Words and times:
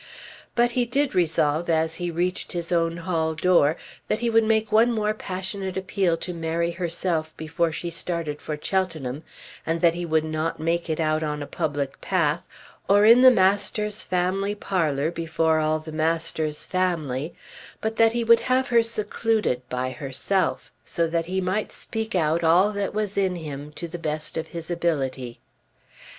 But 0.55 0.71
he 0.71 0.85
did 0.87 1.13
resolve 1.13 1.69
as 1.69 1.97
he 1.97 2.09
reached 2.09 2.53
his 2.53 2.71
own 2.71 2.97
hall 3.05 3.35
door 3.35 3.77
that 4.07 4.17
he 4.17 4.31
would 4.31 4.43
make 4.45 4.71
one 4.71 4.91
more 4.91 5.13
passionate 5.13 5.77
appeal 5.77 6.17
to 6.25 6.33
Mary 6.33 6.71
herself 6.71 7.37
before 7.37 7.71
she 7.71 7.91
started 7.91 8.41
for 8.41 8.57
Cheltenham, 8.59 9.21
and 9.63 9.79
that 9.81 9.93
he 9.93 10.03
would 10.07 10.23
not 10.23 10.59
make 10.59 10.89
it 10.89 10.99
out 10.99 11.21
on 11.21 11.43
a 11.43 11.45
public 11.45 12.01
path, 12.01 12.47
or 12.89 13.05
in 13.05 13.21
the 13.21 13.29
Masters' 13.29 14.01
family 14.01 14.55
parlour 14.55 15.11
before 15.11 15.59
all 15.59 15.77
the 15.77 15.91
Masters' 15.91 16.65
family; 16.65 17.35
but 17.79 17.97
that 17.97 18.13
he 18.13 18.23
would 18.23 18.39
have 18.39 18.69
her 18.69 18.81
secluded, 18.81 19.61
by 19.69 19.91
herself, 19.91 20.71
so 20.83 21.05
that 21.05 21.27
he 21.27 21.39
might 21.41 21.71
speak 21.71 22.15
out 22.15 22.43
all 22.43 22.71
that 22.71 22.95
was 22.95 23.19
in 23.19 23.35
him, 23.35 23.71
to 23.73 23.87
the 23.87 23.99
best 23.99 24.35
of 24.35 24.47
his 24.47 24.71
ability. 24.71 25.39